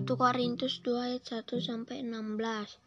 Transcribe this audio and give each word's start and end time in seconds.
1 0.00 0.08
Korintus 0.16 0.80
2 0.80 0.96
ayat 0.96 1.44
1 1.44 1.60
sampai 1.60 2.00
16. 2.00 2.80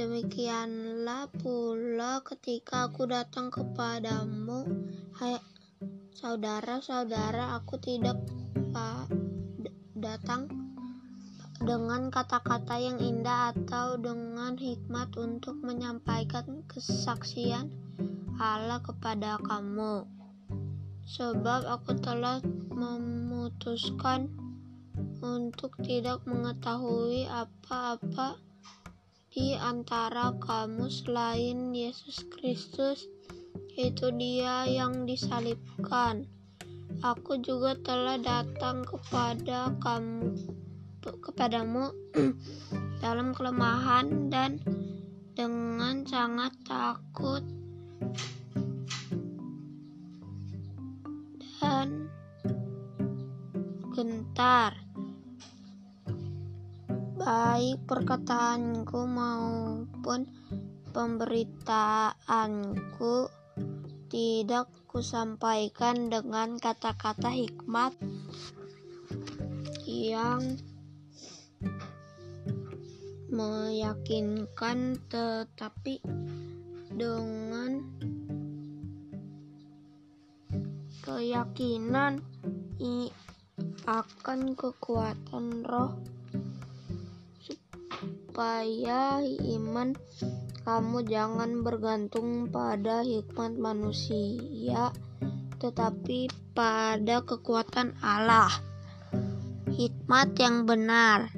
Demikianlah 0.00 1.28
pula 1.28 2.24
ketika 2.24 2.88
aku 2.88 3.04
datang 3.04 3.52
kepadamu, 3.52 4.64
hai 5.20 5.36
saudara-saudara, 6.16 7.52
aku 7.52 7.76
tidak 7.76 8.16
datang 10.00 10.48
dengan 11.60 12.08
kata-kata 12.08 12.80
yang 12.80 12.96
indah 12.96 13.52
atau 13.52 14.00
dengan 14.00 14.56
hikmat 14.56 15.12
untuk 15.20 15.60
menyampaikan 15.60 16.64
kesaksian 16.64 17.68
Allah 18.40 18.80
kepada 18.80 19.36
kamu. 19.44 20.08
Sebab 21.04 21.68
aku 21.68 21.92
telah 22.00 22.40
memutuskan 22.72 24.45
untuk 25.24 25.76
tidak 25.84 26.24
mengetahui 26.28 27.28
apa-apa 27.28 28.36
di 29.36 29.52
antara 29.52 30.32
kamu 30.40 30.88
selain 30.88 31.76
Yesus 31.76 32.24
Kristus, 32.32 33.04
itu 33.76 34.08
Dia 34.16 34.64
yang 34.64 35.04
disalibkan. 35.04 36.24
Aku 37.04 37.36
juga 37.44 37.76
telah 37.84 38.16
datang 38.16 38.80
kepada 38.88 39.76
kamu 39.84 40.32
kepadamu 41.04 41.92
dalam 43.04 43.36
kelemahan 43.36 44.32
dan 44.32 44.56
dengan 45.36 46.00
sangat 46.08 46.56
takut. 46.64 47.44
Dan 51.60 52.08
gentar 53.92 54.85
baik 57.26 57.82
perkataanku 57.90 59.02
maupun 59.02 60.30
pemberitaanku 60.94 63.26
tidak 64.06 64.70
kusampaikan 64.86 66.06
dengan 66.06 66.54
kata-kata 66.62 67.34
hikmat 67.34 67.98
yang 69.82 70.54
meyakinkan 73.26 75.02
tetapi 75.10 75.98
dengan 76.94 77.82
keyakinan 81.02 82.22
akan 83.86 84.54
kekuatan 84.54 85.66
roh 85.66 86.15
supaya 88.36 89.24
iman 89.56 89.96
kamu 90.68 91.08
jangan 91.08 91.64
bergantung 91.64 92.52
pada 92.52 93.00
hikmat 93.00 93.56
manusia, 93.56 94.92
tetapi 95.56 96.28
pada 96.52 97.24
kekuatan 97.24 97.96
Allah. 98.04 98.52
Hikmat 99.72 100.36
yang 100.36 100.68
benar. 100.68 101.32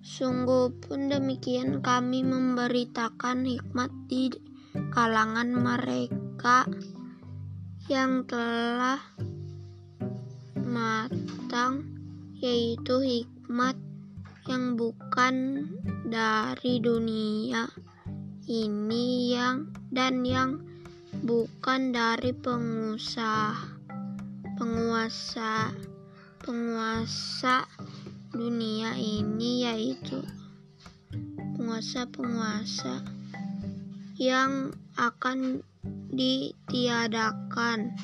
Sungguh 0.00 0.72
pun 0.80 1.12
demikian 1.12 1.84
kami 1.84 2.24
memberitakan 2.24 3.44
hikmat 3.44 3.92
di 4.08 4.32
kalangan 4.96 5.52
mereka 5.52 6.64
yang 7.92 8.24
telah 8.24 8.96
matang, 10.56 11.84
yaitu 12.40 12.96
hikmat 13.04 13.76
yang 14.52 14.76
bukan 14.76 15.64
dari 16.04 16.76
dunia 16.76 17.72
ini 18.44 19.32
yang 19.32 19.72
dan 19.88 20.20
yang 20.28 20.60
bukan 21.24 21.88
dari 21.88 22.36
pengusaha 22.36 23.56
penguasa 24.60 25.72
penguasa 26.44 27.64
dunia 28.28 28.92
ini 29.00 29.64
yaitu 29.64 30.20
penguasa-penguasa 31.56 33.00
yang 34.20 34.76
akan 35.00 35.64
ditiadakan. 36.12 37.96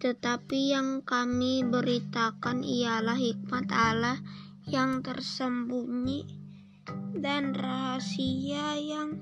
Tetapi 0.00 0.60
yang 0.72 1.04
kami 1.04 1.60
beritakan 1.60 2.64
ialah 2.64 3.20
hikmat 3.20 3.68
Allah 3.68 4.16
yang 4.64 5.04
tersembunyi 5.04 6.24
dan 7.20 7.52
rahasia 7.52 8.76
yang 8.80 9.20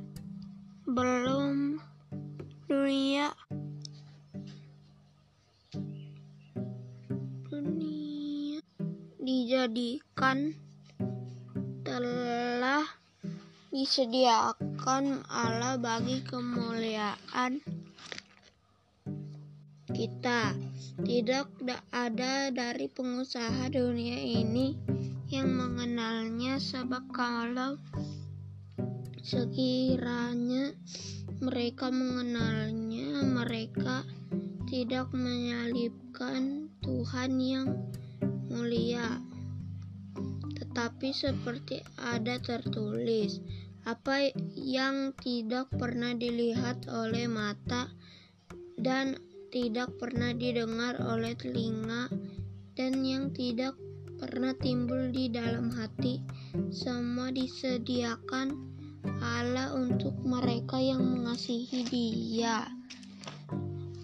belum 0.87 1.79
dunia. 2.71 3.31
Dunia 7.51 8.59
dijadikan 9.19 10.55
telah 11.83 12.87
disediakan 13.75 15.27
Allah 15.27 15.75
bagi 15.79 16.23
kemuliaan 16.23 17.63
kita. 19.91 20.55
Tidak 20.93 21.47
ada 21.91 22.53
dari 22.53 22.87
pengusaha 22.87 23.73
dunia 23.73 24.21
ini 24.21 24.77
yang 25.33 25.49
mengenalnya 25.49 26.61
sebab 26.61 27.09
kalau 27.09 27.81
sekiranya 29.25 30.77
mereka 31.41 31.89
mengenalnya 31.89 33.25
mereka 33.25 34.05
tidak 34.69 35.09
menyalibkan 35.17 36.69
Tuhan 36.85 37.41
yang 37.41 37.69
mulia. 38.53 39.25
Tetapi 40.53 41.09
seperti 41.17 41.81
ada 41.97 42.37
tertulis 42.37 43.41
apa 43.89 44.37
yang 44.53 45.17
tidak 45.17 45.73
pernah 45.73 46.13
dilihat 46.13 46.93
oleh 46.93 47.25
mata 47.25 47.89
dan 48.77 49.17
tidak 49.49 49.97
pernah 49.97 50.37
didengar 50.37 51.01
oleh 51.01 51.33
telinga 51.35 52.13
dan 52.77 53.01
yang 53.01 53.33
tidak 53.35 53.77
pernah 54.23 54.55
timbul 54.55 55.11
di 55.11 55.27
dalam 55.35 55.75
hati, 55.75 56.23
semua 56.71 57.35
disediakan 57.35 58.55
Allah 59.19 59.75
untuk 59.75 60.15
mereka 60.23 60.79
yang 60.79 61.03
mengasihi 61.03 61.83
Dia. 61.91 62.63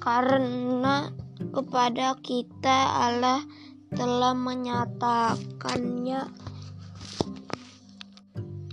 Karena 0.02 1.06
kepada 1.54 2.18
kita 2.18 2.98
Allah 2.98 3.46
telah 3.94 4.34
menyatakannya 4.34 6.26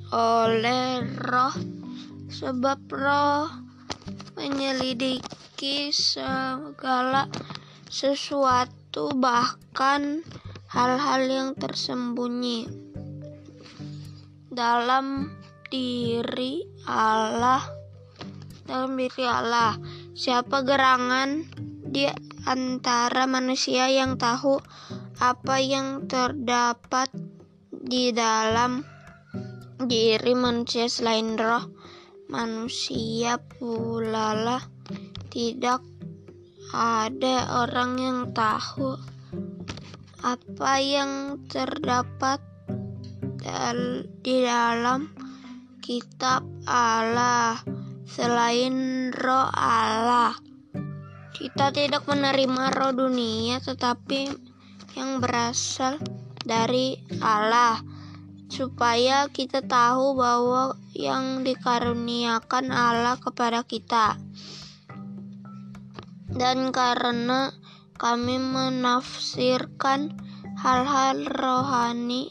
oleh 0.10 1.06
roh 1.30 1.56
sebab 2.34 2.90
roh 2.90 3.54
menyelidiki 4.34 5.94
segala 5.94 7.30
sesuatu 7.86 9.14
bahkan 9.14 10.26
hal-hal 10.72 11.22
yang 11.28 11.50
tersembunyi 11.54 12.70
dalam 14.52 15.34
diri 15.70 16.64
Allah 16.86 17.86
dalam 18.66 18.98
diri 18.98 19.26
Allah. 19.26 19.78
Siapa 20.18 20.66
gerangan 20.66 21.46
di 21.86 22.10
antara 22.50 23.30
manusia 23.30 23.88
yang 23.88 24.18
tahu 24.18 24.58
apa 25.22 25.56
yang 25.62 26.10
terdapat 26.10 27.14
di 27.72 28.12
dalam 28.12 28.82
diri 29.80 30.34
manusia 30.34 30.90
selain 30.90 31.38
roh? 31.38 31.64
Manusia 32.26 33.38
pula 33.38 34.34
lah. 34.34 34.64
Tidak 35.30 35.82
ada 36.74 37.36
orang 37.62 37.92
yang 38.02 38.20
tahu 38.34 39.15
apa 40.26 40.82
yang 40.82 41.38
terdapat 41.46 42.42
di 44.26 44.42
dalam 44.42 45.14
kitab 45.86 46.42
Allah 46.66 47.62
selain 48.10 49.14
roh 49.14 49.46
Allah. 49.54 50.34
Kita 51.30 51.70
tidak 51.70 52.10
menerima 52.10 52.74
roh 52.74 53.06
dunia 53.06 53.62
tetapi 53.62 54.34
yang 54.98 55.22
berasal 55.22 56.02
dari 56.42 56.98
Allah 57.22 57.86
supaya 58.50 59.30
kita 59.30 59.62
tahu 59.62 60.18
bahwa 60.18 60.74
yang 60.98 61.46
dikaruniakan 61.46 62.74
Allah 62.74 63.22
kepada 63.22 63.62
kita. 63.62 64.18
Dan 66.34 66.74
karena 66.74 67.54
kami 67.96 68.36
menafsirkan 68.36 70.12
hal-hal 70.60 71.24
rohani 71.32 72.28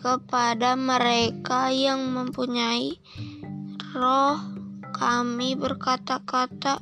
kepada 0.00 0.80
mereka 0.80 1.68
yang 1.68 2.16
mempunyai 2.16 2.96
roh. 3.92 4.40
Kami 4.90 5.56
berkata-kata 5.56 6.80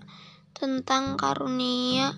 tentang 0.55 1.15
karunia 1.15 2.15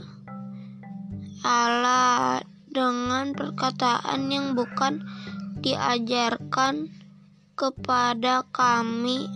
Allah 1.44 2.40
dengan 2.68 3.32
perkataan 3.36 4.28
yang 4.32 4.52
bukan 4.56 5.04
diajarkan 5.60 6.88
kepada 7.56 8.48
kami 8.52 9.28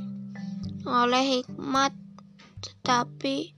oleh 0.85 1.41
hikmat, 1.41 1.93
tetapi 2.61 3.54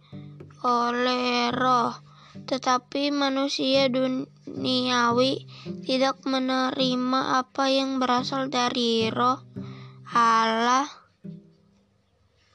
oleh 0.64 1.52
roh. 1.52 1.92
Tetapi 2.36 3.10
manusia 3.10 3.88
duniawi 3.88 5.48
tidak 5.88 6.22
menerima 6.22 7.42
apa 7.42 7.64
yang 7.72 7.98
berasal 7.98 8.52
dari 8.52 9.08
roh 9.10 9.40
Allah 10.06 10.86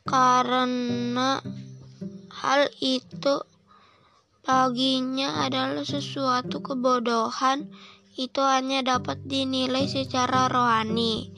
karena 0.08 1.44
hal 2.32 2.62
itu 2.82 3.44
baginya 4.42 5.46
adalah 5.46 5.86
sesuatu 5.86 6.66
kebodohan 6.66 7.70
itu 8.18 8.42
hanya 8.42 8.82
dapat 8.82 9.22
dinilai 9.30 9.86
secara 9.86 10.50
rohani 10.50 11.30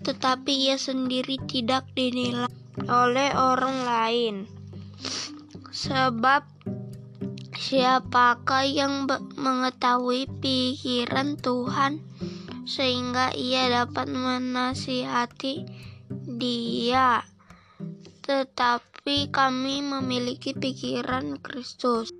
tetapi 0.00 0.70
ia 0.70 0.80
sendiri 0.80 1.36
tidak 1.44 1.86
dinilai 1.92 2.48
oleh 2.88 3.30
orang 3.36 3.76
lain 3.84 4.34
sebab 5.70 6.42
siapakah 7.54 8.66
yang 8.66 9.06
mengetahui 9.38 10.26
pikiran 10.42 11.38
Tuhan 11.38 12.02
sehingga 12.66 13.30
ia 13.34 13.70
dapat 13.70 14.10
menasihati 14.10 15.66
dia? 16.26 17.22
Tetapi 18.26 19.30
kami 19.30 19.82
memiliki 19.82 20.54
pikiran 20.54 21.38
Kristus 21.42 22.14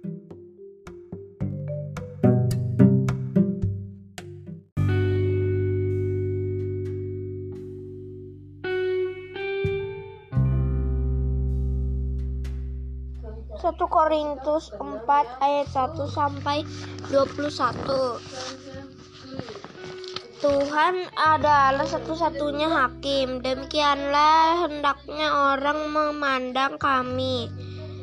Korintus 13.87 14.75
4 14.75 14.82
ayat 15.41 15.69
1 15.71 15.94
sampai 16.11 16.67
21. 17.09 18.21
Tuhan 20.41 20.94
adalah 21.21 21.85
satu-satunya 21.85 22.69
hakim. 22.73 23.44
Demikianlah 23.44 24.65
hendaknya 24.65 25.29
orang 25.55 25.93
memandang 25.93 26.81
kami 26.81 27.53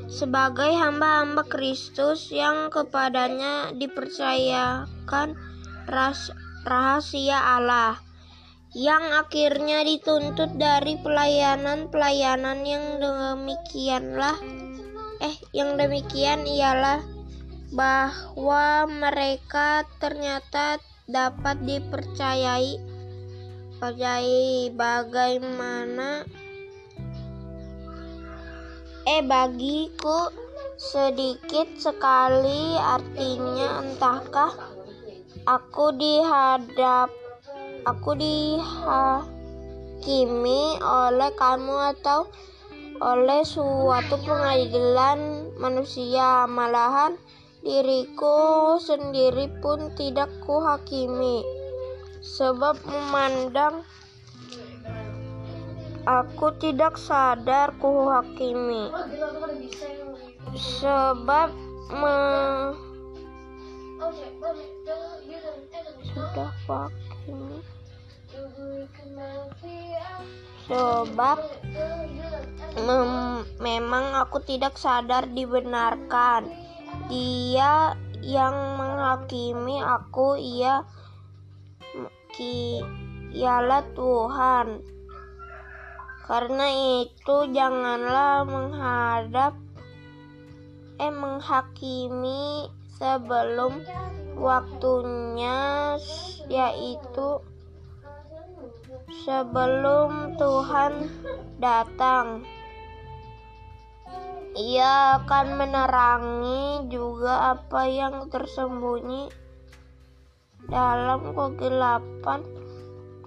sebagai 0.08 0.72
hamba-hamba 0.72 1.44
Kristus 1.50 2.32
yang 2.32 2.72
kepadanya 2.72 3.76
dipercayakan 3.76 5.36
rahasia 6.64 7.38
Allah 7.58 8.00
yang 8.78 9.04
akhirnya 9.18 9.82
dituntut 9.82 10.56
dari 10.60 11.00
pelayanan-pelayanan 11.02 12.60
yang 12.68 13.02
demikianlah 13.02 14.38
Eh, 15.18 15.36
yang 15.54 15.78
demikian 15.78 16.46
ialah 16.46 17.02
bahwa 17.74 18.88
mereka 18.88 19.84
ternyata 19.98 20.78
dapat 21.10 21.58
dipercayai. 21.66 22.78
Percayai 23.78 24.74
bagaimana? 24.74 26.26
Eh 29.08 29.22
bagiku 29.24 30.30
sedikit 30.78 31.66
sekali. 31.80 32.76
Artinya 32.78 33.82
entahkah 33.82 34.52
aku 35.48 35.96
dihadap 35.96 37.08
aku 37.88 38.20
dihakimi 38.20 39.24
oleh 40.84 41.32
kamu 41.40 41.96
atau 41.96 42.28
oleh 43.02 43.46
suatu 43.46 44.18
pengadilan 44.26 45.52
manusia. 45.62 46.50
Malahan 46.50 47.18
diriku 47.62 48.78
sendiri 48.82 49.50
pun 49.62 49.94
tidak 49.94 50.30
kuhakimi. 50.46 51.46
Sebab 52.22 52.82
memandang 52.86 53.86
aku 56.10 56.54
tidak 56.58 56.98
sadar 56.98 57.74
kuhakimi. 57.78 58.90
Sebab 60.58 61.50
me 61.94 62.18
sudah 66.14 66.52
kuhakimi 66.66 67.77
sebab 70.68 71.40
mem 72.84 73.12
memang 73.64 74.06
aku 74.20 74.44
tidak 74.44 74.76
sadar 74.76 75.26
dibenarkan. 75.32 76.52
Dia 77.08 77.96
yang 78.20 78.76
menghakimi 78.76 79.80
aku, 79.80 80.36
ia 80.36 80.84
ki, 82.36 82.84
ialah 83.32 83.88
Tuhan. 83.96 84.84
Karena 86.28 86.68
itu 87.08 87.36
janganlah 87.56 88.44
menghadap 88.44 89.56
eh 90.98 91.14
menghakimi 91.14 92.68
sebelum 93.00 93.80
waktunya 94.36 95.96
yaitu 96.52 97.40
sebelum 99.26 100.38
Tuhan 100.38 100.94
datang. 101.58 102.46
Ia 104.58 105.22
akan 105.22 105.48
menerangi 105.58 106.90
juga 106.90 107.54
apa 107.54 107.86
yang 107.86 108.30
tersembunyi 108.30 109.30
dalam 110.66 111.34
kegelapan 111.34 112.42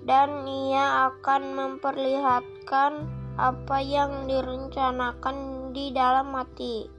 dan 0.03 0.43
ia 0.47 1.11
akan 1.11 1.43
memperlihatkan 1.55 3.07
apa 3.39 3.79
yang 3.79 4.27
direncanakan 4.27 5.71
di 5.71 5.95
dalam 5.95 6.35
hati. 6.35 6.91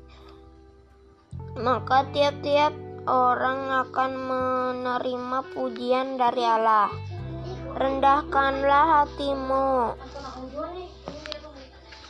Maka 1.59 2.07
tiap-tiap 2.15 2.71
orang 3.11 3.67
akan 3.83 4.11
menerima 4.15 5.39
pujian 5.51 6.15
dari 6.15 6.43
Allah. 6.47 7.10
Rendahkanlah 7.75 8.85
hatimu. 9.03 9.95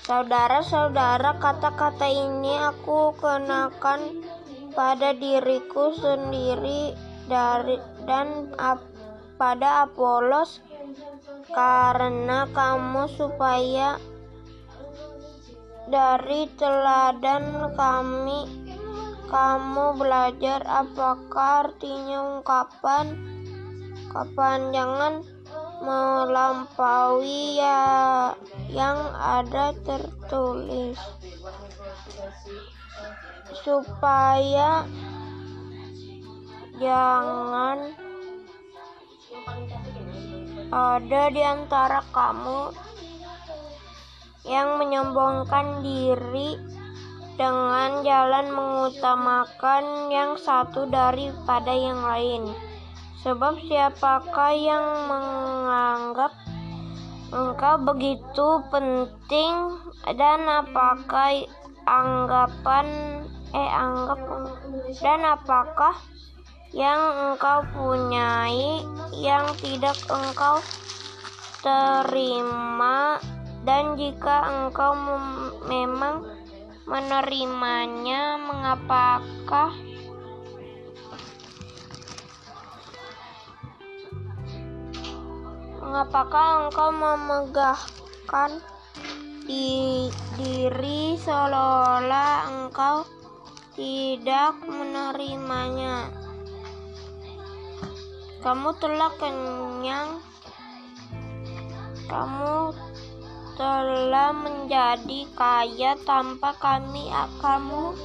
Saudara-saudara, 0.01 1.37
kata-kata 1.37 2.09
ini 2.09 2.57
aku 2.57 3.13
kenakan 3.21 4.25
pada 4.73 5.13
diriku 5.13 5.93
sendiri 5.95 6.95
dari 7.29 7.77
dan 8.07 8.51
ap, 8.57 8.81
pada 9.37 9.85
Apolos 9.87 10.59
karena 11.51 12.47
kamu 12.55 13.03
supaya 13.11 13.99
dari 15.91 16.47
teladan 16.55 17.75
kami 17.75 18.47
kamu 19.27 19.85
belajar 19.99 20.63
apakah 20.63 21.67
artinya 21.67 22.39
ungkapan 22.39 23.15
kapan 24.11 24.59
jangan 24.71 25.13
melampaui 25.81 27.57
ya 27.57 28.31
yang 28.69 29.01
ada 29.17 29.73
tertulis 29.81 30.97
supaya 33.65 34.85
jangan 36.77 37.93
ada 40.71 41.23
di 41.33 41.41
antara 41.43 41.99
kamu 42.15 42.71
yang 44.47 44.79
menyombongkan 44.81 45.85
diri 45.85 46.57
dengan 47.35 48.05
jalan 48.05 48.53
mengutamakan 48.53 50.13
yang 50.13 50.37
satu 50.37 50.85
daripada 50.89 51.73
yang 51.73 52.01
lain. 52.01 52.70
Sebab 53.21 53.53
siapakah 53.69 54.49
yang 54.57 54.85
menganggap 55.05 56.33
engkau 57.29 57.75
begitu 57.85 58.47
penting? 58.73 59.77
Dan 60.17 60.49
apakah 60.49 61.45
anggapan 61.85 63.21
eh 63.53 63.69
anggap 63.69 64.17
dan 65.05 65.21
apakah 65.21 65.93
yang 66.73 67.29
engkau 67.29 67.61
punyai 67.77 68.81
yang 69.13 69.45
tidak 69.61 70.01
engkau 70.09 70.57
terima? 71.61 73.21
Dan 73.61 74.01
jika 74.01 74.49
engkau 74.49 74.97
memang 75.69 76.25
menerimanya 76.89 78.41
mengapakah 78.41 79.90
mengapakah 85.91 86.71
engkau 86.71 86.87
memegahkan 86.95 88.63
di 89.43 90.07
diri 90.39 91.19
seolah-olah 91.19 92.47
engkau 92.47 93.03
tidak 93.75 94.55
menerimanya? 94.63 96.07
Kamu 98.39 98.71
telah 98.79 99.11
kenyang. 99.19 100.23
Kamu 102.07 102.71
telah 103.59 104.31
menjadi 104.31 105.27
kaya 105.35 105.99
tanpa 106.07 106.55
kami 106.55 107.11
kamu 107.43 107.99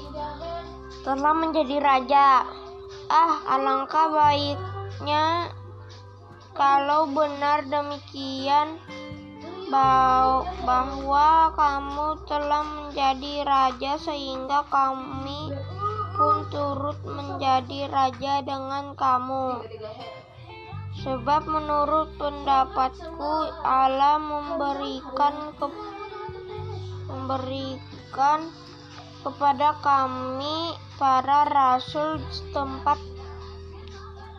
telah 1.07 1.35
menjadi 1.39 1.79
raja. 1.79 2.51
Ah 3.07 3.47
alangkah 3.47 4.11
baiknya 4.11 5.55
kalau 6.57 7.05
benar 7.13 7.69
demikian 7.69 8.81
bahwa 9.69 11.53
kamu 11.53 12.09
telah 12.25 12.65
menjadi 12.65 13.45
raja 13.45 13.93
sehingga 14.01 14.65
kami 14.73 15.53
pun 16.17 16.49
turut 16.49 16.97
menjadi 17.05 17.93
raja 17.93 18.41
dengan 18.41 18.97
kamu. 18.97 19.69
Sebab 20.97 21.45
menurut 21.45 22.17
pendapatku 22.17 23.33
Allah 23.61 24.17
memberikan 24.17 25.53
ke, 25.61 25.67
memberikan 27.13 28.49
kepada 29.21 29.77
kami 29.85 30.73
para 30.97 31.45
rasul 31.53 32.17
tempat 32.57 32.97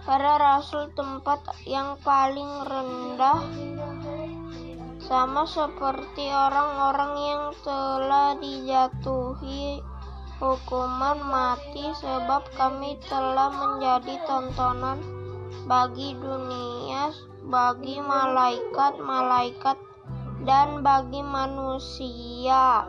para 0.07 0.39
rasul 0.39 0.87
tempat 0.95 1.43
yang 1.67 1.99
paling 1.99 2.63
rendah 2.63 3.43
sama 5.03 5.43
seperti 5.43 6.31
orang-orang 6.31 7.13
yang 7.19 7.43
telah 7.59 8.39
dijatuhi 8.39 9.83
hukuman 10.39 11.19
mati 11.27 11.91
sebab 11.99 12.47
kami 12.55 12.95
telah 13.11 13.51
menjadi 13.51 14.15
tontonan 14.23 15.03
bagi 15.67 16.15
dunia, 16.15 17.11
bagi 17.43 17.99
malaikat-malaikat, 17.99 19.75
dan 20.47 20.79
bagi 20.79 21.19
manusia. 21.19 22.87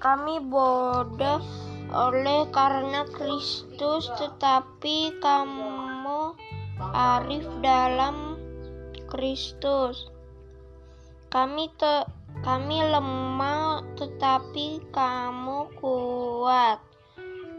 Kami 0.00 0.40
bodoh 0.40 1.44
oleh 1.90 2.46
karena 2.54 3.02
Kristus, 3.10 4.06
tetapi 4.14 5.18
kamu 5.18 6.34
arif 6.94 7.46
dalam 7.60 8.38
Kristus. 9.10 10.08
Kami 11.30 11.70
te, 11.78 12.06
kami 12.42 12.78
lemah, 12.82 13.82
tetapi 13.94 14.82
kamu 14.90 15.70
kuat. 15.78 16.78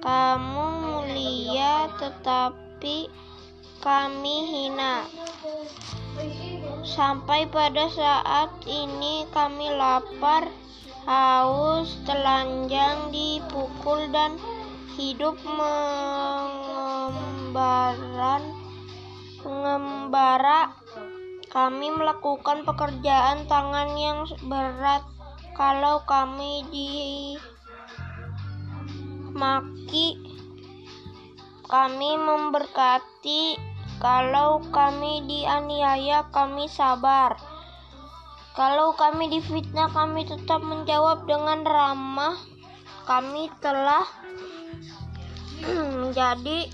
Kamu 0.02 0.66
mulia, 0.82 1.88
tetapi 2.02 3.08
kami 3.80 4.36
hina. 4.48 5.06
Sampai 6.82 7.46
pada 7.48 7.88
saat 7.88 8.50
ini 8.66 9.24
kami 9.32 9.72
lapar, 9.72 10.50
haus, 11.06 11.98
telanjang, 12.06 13.10
dipukul 13.10 14.08
dan 14.14 14.38
hidup 14.98 15.38
mengembaran 15.46 18.42
pengembara 19.42 20.70
kami 21.52 21.92
melakukan 21.92 22.64
pekerjaan 22.64 23.44
tangan 23.52 23.92
yang 24.00 24.24
berat. 24.48 25.04
Kalau 25.52 26.00
kami 26.08 26.64
dimaki 29.36 30.16
kami 31.72 32.20
memberkati. 32.20 33.56
Kalau 34.02 34.60
kami 34.76 35.24
dianiaya, 35.24 36.28
kami 36.36 36.68
sabar. 36.68 37.40
Kalau 38.52 38.92
kami 39.00 39.32
difitnah, 39.32 39.88
kami 39.96 40.28
tetap 40.28 40.60
menjawab 40.60 41.24
dengan 41.24 41.64
ramah. 41.64 42.36
Kami 43.08 43.48
telah 43.64 44.04
menjadi 46.04 46.68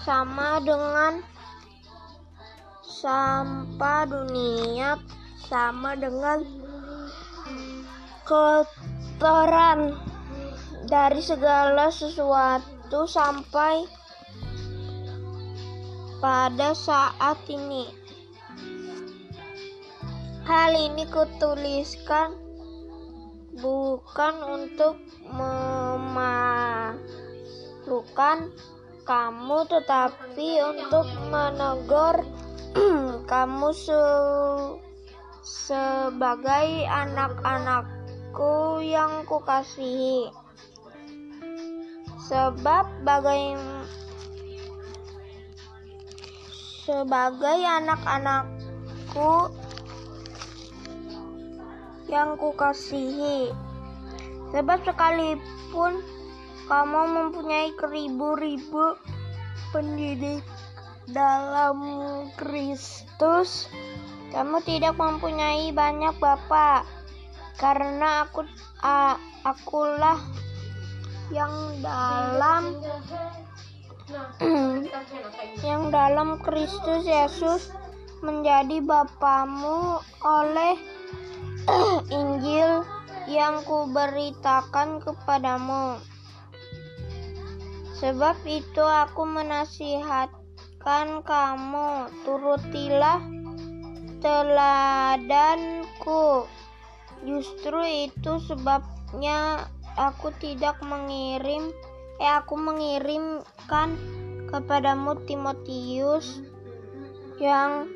sama 0.00 0.64
dengan 0.64 1.20
sampah 2.80 4.08
dunia, 4.08 4.96
sama 5.44 5.92
dengan 5.96 6.40
kotoran 8.24 9.96
dari 10.88 11.20
segala 11.20 11.92
sesuatu 11.92 13.04
sampai 13.04 13.84
pada 16.20 16.72
saat 16.72 17.36
ini. 17.52 17.99
Hal 20.50 20.74
ini 20.74 21.06
kutuliskan 21.06 22.34
bukan 23.54 24.34
untuk 24.50 24.98
memalukan 25.30 26.98
kamu 29.06 29.58
tetapi 29.70 30.58
untuk 30.58 31.06
menegur 31.30 32.26
kamu 33.30 33.70
se 33.70 33.94
sebagai 35.46 36.82
anak-anakku 36.82 38.82
yang 38.82 39.22
kukasihi. 39.30 40.34
Sebab 42.26 43.06
bagaimana 43.06 43.86
sebagai 46.82 47.62
anak-anakku 47.62 49.59
yang 52.10 52.34
kukasihi. 52.34 53.54
Sebab 54.50 54.82
sekalipun 54.82 56.02
kamu 56.66 57.02
mempunyai 57.14 57.70
keribu-ribu 57.78 58.98
pendidik 59.70 60.42
dalam 61.06 61.78
Kristus, 62.34 63.70
kamu 64.34 64.58
tidak 64.66 64.98
mempunyai 64.98 65.70
banyak 65.70 66.14
bapak, 66.18 66.82
karena 67.58 68.26
aku 68.26 68.42
uh, 68.82 69.14
akulah 69.46 70.18
yang 71.30 71.78
dalam 71.78 72.74
yang 75.66 75.94
dalam 75.94 76.42
Kristus 76.42 77.06
Yesus 77.06 77.70
menjadi 78.20 78.82
Bapamu 78.82 80.02
oleh 80.26 80.74
Injil 82.08 82.86
yang 83.28 83.60
kuberitakan 83.66 85.04
kepadamu. 85.04 86.00
Sebab 88.00 88.40
itu 88.48 88.80
aku 88.80 89.28
menasihatkan 89.28 91.20
kamu, 91.20 92.08
turutilah 92.24 93.20
teladanku. 94.24 95.44
Justru 97.20 98.08
itu 98.08 98.40
sebabnya 98.48 99.68
aku 100.00 100.32
tidak 100.40 100.80
mengirim 100.80 101.68
eh 102.20 102.32
aku 102.36 102.56
mengirimkan 102.56 103.96
kepadamu 104.48 105.16
Timotius 105.24 106.40
yang 107.40 107.88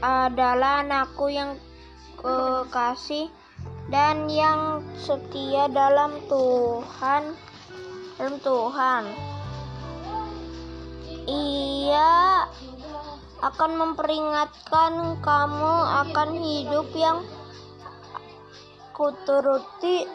adalah 0.00 0.84
anakku 0.84 1.32
yang 1.32 1.56
kekasih 2.20 3.32
dan 3.92 4.26
yang 4.26 4.82
setia 4.98 5.70
dalam 5.70 6.18
Tuhan 6.26 7.36
dalam 8.18 8.36
Tuhan 8.42 9.04
ia 11.26 12.46
akan 13.42 13.70
memperingatkan 13.76 15.20
kamu 15.20 15.74
akan 16.06 16.28
hidup 16.40 16.88
yang 16.96 17.20
kuturuti 18.96 20.08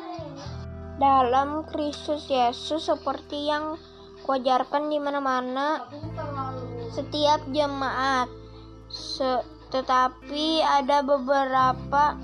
dalam 0.98 1.66
Kristus 1.70 2.26
Yesus 2.30 2.90
seperti 2.90 3.46
yang 3.50 3.78
kuajarkan 4.26 4.90
di 4.90 4.98
mana-mana 4.98 5.86
setiap 6.94 7.46
jemaat. 7.54 8.30
Se 8.92 9.40
tetapi 9.72 10.60
ada 10.60 11.00
beberapa 11.00 12.20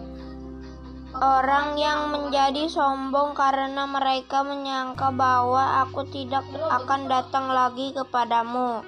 orang 1.17 1.79
yang 1.79 2.13
menjadi 2.13 2.69
sombong 2.69 3.33
karena 3.33 3.87
mereka 3.89 4.43
menyangka 4.43 5.09
bahwa 5.15 5.87
aku 5.87 6.05
tidak 6.11 6.45
akan 6.69 7.09
datang 7.09 7.49
lagi 7.49 7.95
kepadamu. 7.95 8.83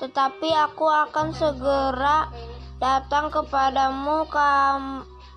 Tetapi 0.00 0.48
aku 0.54 0.86
akan 0.86 1.34
segera 1.34 2.30
datang 2.78 3.28
kepadamu 3.34 4.24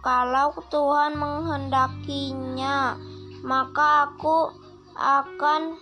kalau 0.06 0.54
Tuhan 0.70 1.18
menghendakinya. 1.18 2.96
Maka 3.42 4.12
aku 4.12 4.54
akan 4.98 5.78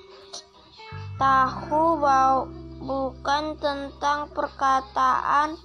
tahu 1.16 1.84
bahwa 2.00 2.52
bukan 2.84 3.56
tentang 3.58 4.30
perkataan 4.36 5.56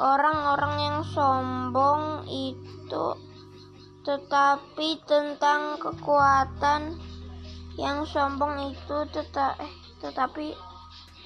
orang-orang 0.00 0.74
yang 0.80 0.98
sombong 1.12 2.24
itu, 2.24 3.06
tetapi 4.00 4.96
tentang 5.04 5.76
kekuatan 5.76 6.96
yang 7.76 8.08
sombong 8.08 8.72
itu, 8.72 8.96
teta 9.12 9.60
eh, 9.60 9.72
tetapi 10.00 10.56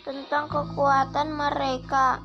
tentang 0.03 0.51
kekuatan 0.51 1.31
mereka. 1.31 2.19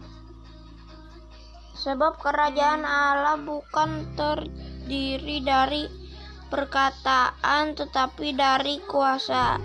Sebab 1.80 2.20
kerajaan 2.20 2.84
Allah 2.84 3.40
bukan 3.40 4.18
terdiri 4.20 5.40
dari 5.46 5.88
perkataan, 6.52 7.78
tetapi 7.78 8.36
dari 8.36 8.84
kuasa. 8.84 9.56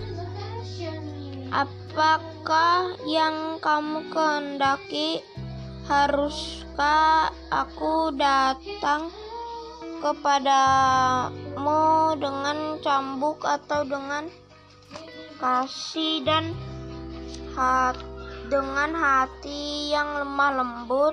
Apakah 1.51 2.95
yang 3.09 3.59
kamu 3.59 4.15
kehendaki? 4.15 5.34
Haruskah 5.85 7.29
aku 7.53 8.17
datang 8.17 9.13
kepadamu 10.01 11.37
dengan 12.17 12.81
cambuk 12.81 13.45
atau 13.45 13.85
dengan 13.85 14.25
kasih 15.37 16.25
dan 16.25 16.57
hat 17.53 18.01
dengan 18.49 18.97
hati 18.97 19.93
yang 19.93 20.25
lemah 20.25 20.53
lembut? 20.57 21.13